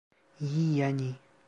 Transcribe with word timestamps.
İyi 0.41 0.77
yani. 0.77 1.15